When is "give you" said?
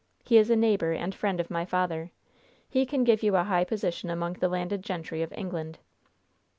3.03-3.35